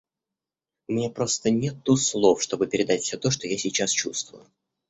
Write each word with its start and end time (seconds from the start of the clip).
У 0.87 0.93
меня 0.93 1.11
просто 1.11 1.51
нету 1.51 1.95
слов, 1.95 2.41
чтобы 2.41 2.65
передать 2.65 3.03
все 3.03 3.17
то, 3.19 3.29
что 3.29 3.47
я 3.47 3.55
сейчас 3.59 3.91
чувствую. 3.91 4.47